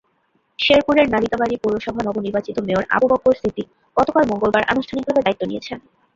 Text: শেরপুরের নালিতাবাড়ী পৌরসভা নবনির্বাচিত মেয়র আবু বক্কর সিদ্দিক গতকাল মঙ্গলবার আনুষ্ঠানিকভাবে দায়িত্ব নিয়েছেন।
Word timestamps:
শেরপুরের 0.59 1.07
নালিতাবাড়ী 1.09 1.55
পৌরসভা 1.57 2.01
নবনির্বাচিত 2.03 2.57
মেয়র 2.59 2.85
আবু 2.95 3.05
বক্কর 3.11 3.33
সিদ্দিক 3.35 3.67
গতকাল 3.97 4.23
মঙ্গলবার 4.31 4.69
আনুষ্ঠানিকভাবে 4.71 5.21
দায়িত্ব 5.23 5.43
নিয়েছেন। 5.47 5.77